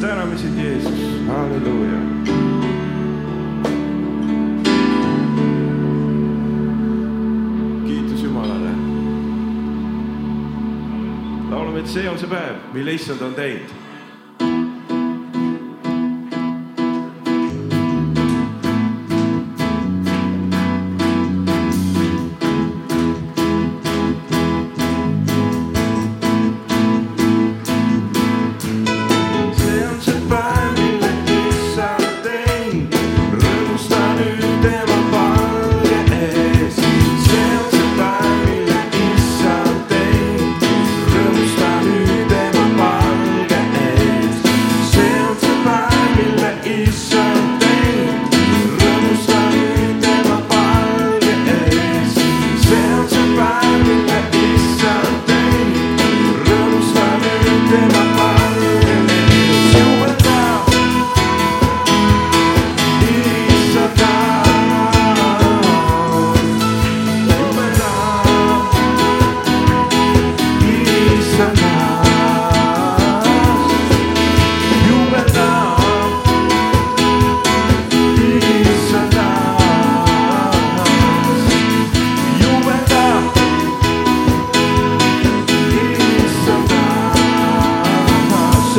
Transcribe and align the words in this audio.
täname 0.00 0.36
sind, 0.36 0.58
Jeesus, 0.58 1.26
halleluuja. 1.26 1.98
kiitus 7.86 8.22
Jumalale. 8.22 8.70
laulame, 11.50 11.80
et 11.80 11.86
see 11.86 12.08
on 12.08 12.18
see 12.18 12.28
päev, 12.28 12.56
mille 12.72 12.92
issand 12.94 13.22
on 13.22 13.34
teinud 13.34 13.87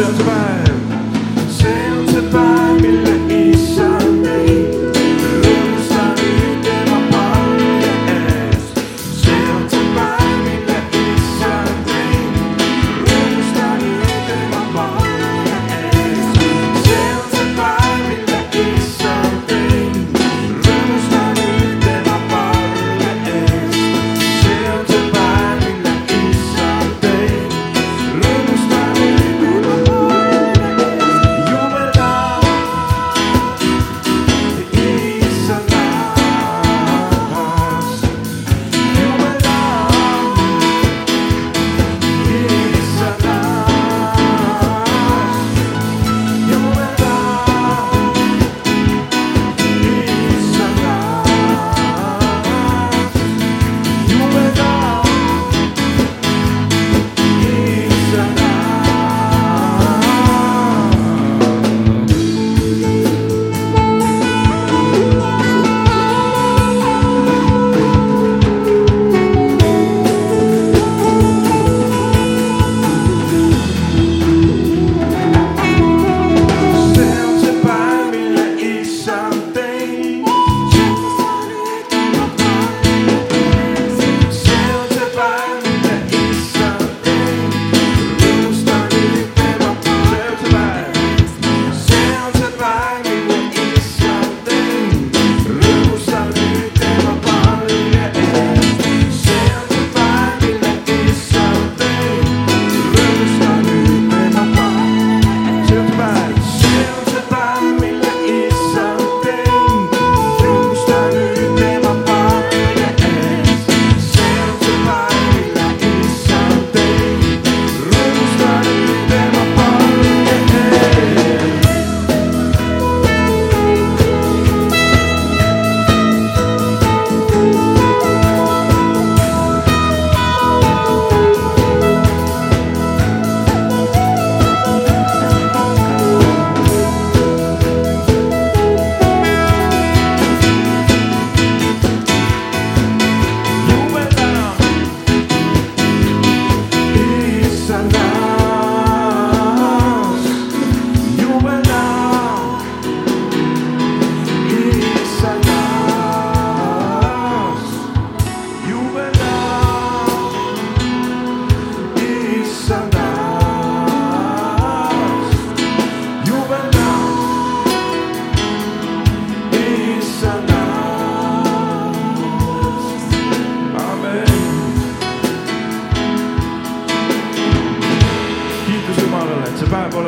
turns 0.01 0.17
by. 0.19 0.58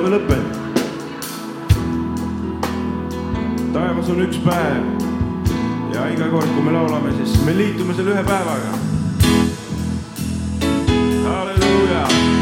ei 0.01 0.07
ole 0.07 0.17
lõppenud. 0.17 0.55
taevas 3.73 4.09
on 4.09 4.23
üks 4.25 4.39
päev 4.41 4.87
ja 5.93 6.07
iga 6.09 6.29
kord, 6.31 6.49
kui 6.55 6.65
me 6.65 6.73
laulame, 6.73 7.13
siis 7.19 7.37
me 7.45 7.53
liitume 7.57 7.93
selle 7.93 8.15
ühe 8.15 8.23
päevaga. 8.25 8.73
halleluuja 11.27 12.40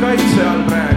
kaitse 0.00 0.40
all 0.50 0.62
praegu. 0.68 0.89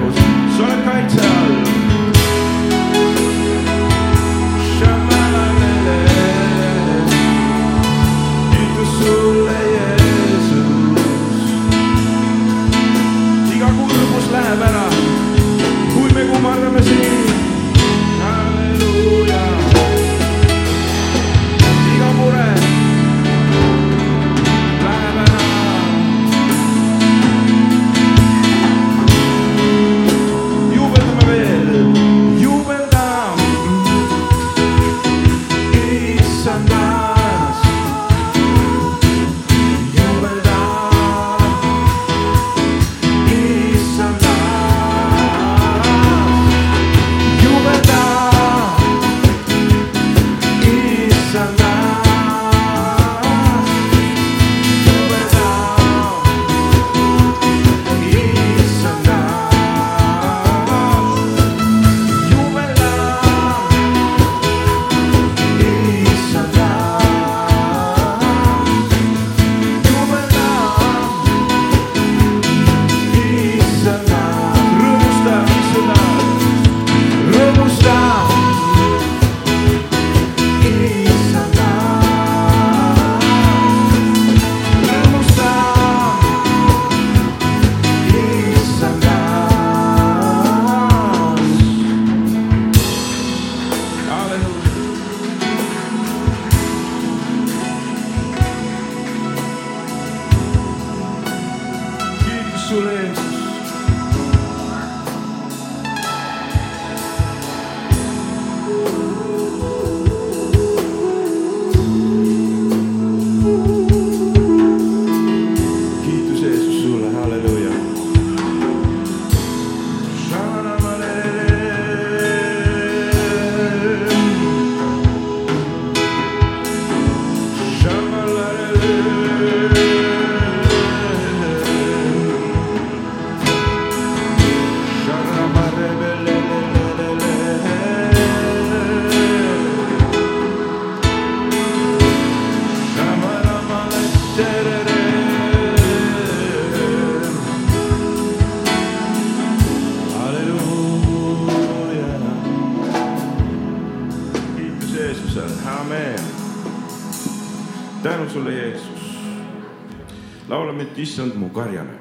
issand 161.03 161.35
mu 161.35 161.49
karjane, 161.51 161.97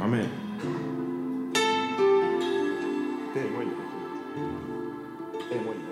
amen. 0.00 0.28
tee 3.34 3.48
molli, 3.52 3.74
tee 5.48 5.60
molli, 5.64 5.84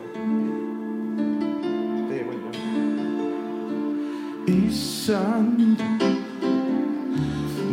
tee 2.08 2.22
molli. 2.26 2.48
issand 4.46 5.58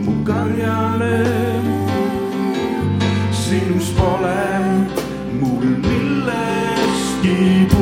mu 0.03 0.13
karjane, 0.27 1.17
sinus 3.31 3.87
pole 3.97 4.43
mul 5.39 5.65
millestki 5.85 7.72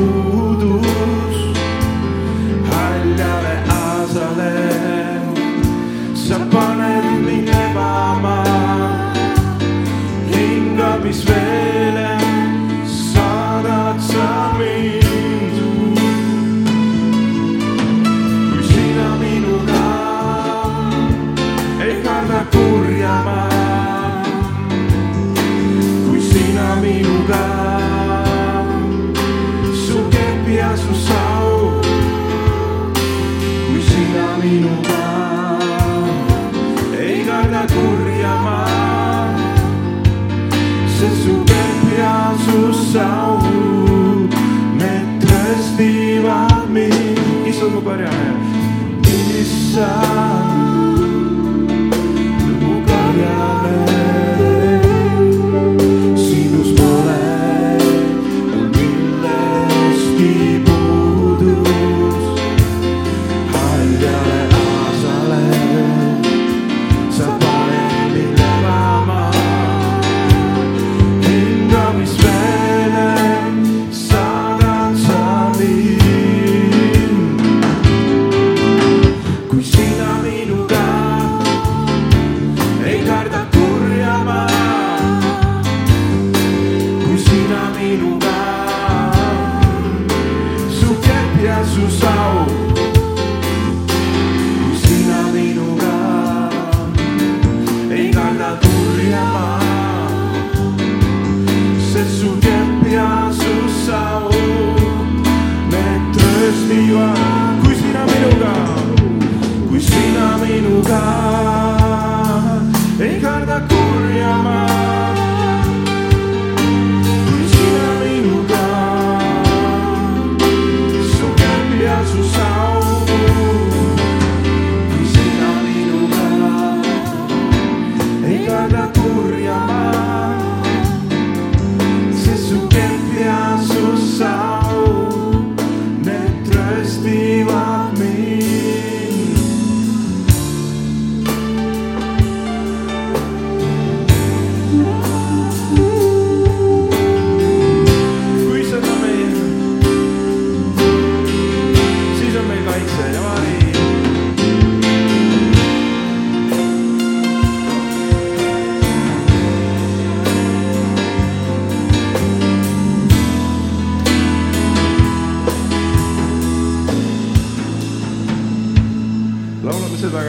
inside. 49.74 50.01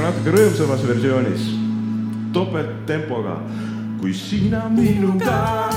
Natuke 0.03 0.32
rõõmsamas 0.32 0.84
versioonis, 0.88 1.43
topelttempoga. 2.34 3.38
kui 4.03 4.13
sina 4.13 4.67
minuga 4.69 5.69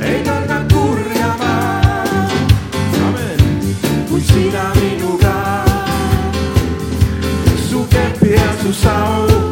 ei 0.00 0.22
karda 0.22 0.60
kurja 0.70 1.32
ma, 1.40 1.54
amen, 3.08 3.40
kui 4.08 4.20
sina 4.20 4.70
minuga, 4.78 5.64
su 7.68 7.84
kepp 7.90 8.22
ja 8.30 8.48
su 8.62 8.72
sau, 8.72 9.47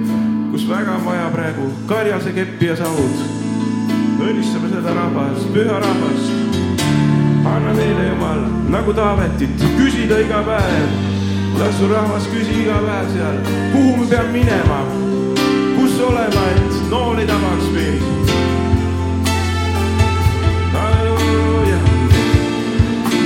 Iisraeli, 0.00 0.50
kus 0.52 0.68
väga 0.68 0.94
on 0.96 1.04
vaja 1.04 1.30
praegu 1.30 1.70
karjase 1.86 2.32
keppi 2.32 2.66
ja 2.66 2.76
saud. 2.76 3.16
õnnistame 4.20 4.68
seda 4.68 4.94
rahvast, 4.94 5.52
püha 5.52 5.80
rahvast. 5.80 6.56
anna 7.44 7.72
neile 7.72 8.08
Jumal 8.08 8.40
nagu 8.68 8.92
Taavetit 8.92 9.62
küsida 9.76 10.20
iga 10.20 10.42
päev. 10.42 10.90
las 11.58 11.78
su 11.78 11.88
rahvas 11.88 12.26
küsi 12.32 12.62
iga 12.62 12.78
päev 12.86 13.12
seal, 13.12 13.36
kuhu 13.72 13.96
me 13.96 14.06
peame 14.06 14.32
minema, 14.32 14.80
kus 15.76 16.00
olema, 16.00 16.44
et 16.56 16.90
nool 16.90 17.18
ei 17.18 17.26
tabaks 17.26 17.72
meid. 17.74 18.02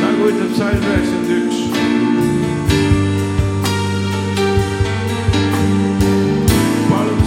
nagu 0.00 0.28
ütleb 0.28 0.56
salm 0.56 0.82
üheksakümmend 0.90 1.30
üks 1.38 1.63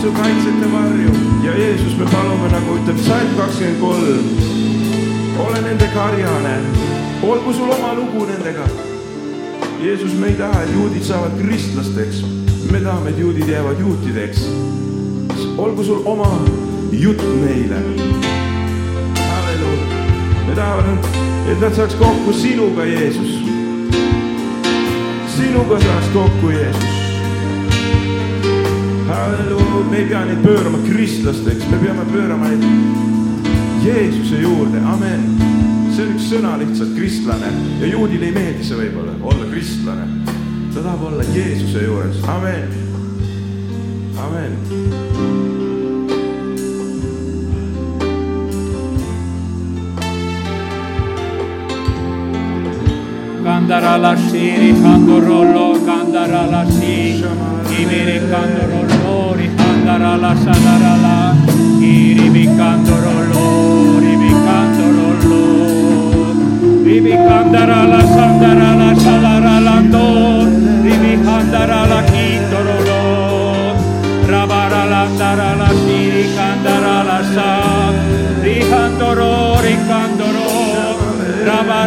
su 0.08 0.14
kaitset 0.14 0.62
ja 0.62 0.68
varju 0.74 1.12
ja 1.46 1.54
Jeesus, 1.64 1.98
me 2.00 2.06
palume, 2.12 2.48
nagu 2.52 2.76
ütleb 2.80 3.00
salm 3.08 3.32
kakskümmend 3.38 3.80
kolm. 3.82 4.26
ole 5.46 5.62
nende 5.62 5.88
karjane, 5.94 6.56
olgu 7.24 7.54
sul 7.54 7.72
oma 7.72 7.94
lugu 7.94 8.26
nendega. 8.26 8.68
Jeesus, 9.84 10.14
me 10.20 10.28
ei 10.28 10.34
taha, 10.34 10.64
et 10.64 10.74
juudid 10.74 11.04
saavad 11.04 11.34
kristlasteks, 11.42 12.22
me 12.72 12.80
tahame, 12.80 13.10
et 13.10 13.20
juudid 13.20 13.50
jäävad 13.50 13.80
juutideks. 13.80 14.46
olgu 15.58 15.84
sul 15.84 16.02
oma 16.06 16.30
jutt 16.92 17.24
neile. 17.44 17.80
halleluuja, 19.32 19.88
me 20.48 20.56
tahame, 20.56 21.00
et 21.52 21.60
nad 21.60 21.76
saaks 21.76 21.96
kokku 21.96 22.34
sinuga, 22.34 22.86
Jeesus. 22.86 23.34
sinuga 25.36 25.80
saaks 25.80 26.08
kokku, 26.14 26.50
Jeesus 26.50 26.97
halleluuja, 29.18 29.90
me 29.90 29.98
ei 29.98 30.06
pea 30.06 30.26
neid 30.26 30.42
pöörama 30.44 30.78
kristlasteks, 30.86 31.70
me 31.70 31.78
peame 31.78 32.06
pöörama 32.12 32.48
neid 32.48 32.64
Jeesuse 33.84 34.42
juurde, 34.42 34.82
amen. 34.94 35.24
see 35.96 36.06
on 36.06 36.14
üks 36.14 36.28
sõna 36.30 36.58
lihtsalt, 36.62 36.94
kristlane 36.94 37.50
ja 37.82 37.88
juudile 37.90 38.28
ei 38.30 38.34
meeldi 38.36 38.66
see 38.68 38.78
võib-olla, 38.78 39.16
olla 39.32 39.48
kristlane. 39.50 40.06
ta 40.74 40.84
tahab 40.84 41.08
olla 41.10 41.26
Jeesuse 41.34 41.86
juures, 41.86 42.22
amen, 42.30 42.70
amen. 44.22 44.58
Candarala 53.48 54.16
shiri 54.28 54.74
candorollo, 54.84 55.70
candarala 55.86 56.66
shi, 56.78 57.24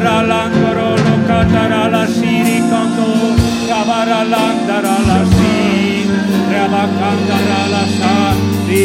Kabaralangarolo 0.00 1.14
katarala 1.28 2.08
shiri 2.08 2.64
kanto 2.72 3.36
Kabaralangarala 3.68 5.18
shiri 5.28 6.08
Rabakangarala 6.52 7.82
shiri 7.92 8.80